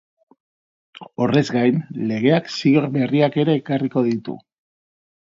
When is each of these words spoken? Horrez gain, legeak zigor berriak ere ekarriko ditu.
Horrez 1.25 1.41
gain, 1.57 1.75
legeak 2.11 2.49
zigor 2.53 2.87
berriak 2.95 3.37
ere 3.43 3.55
ekarriko 3.61 4.03
ditu. 4.07 4.35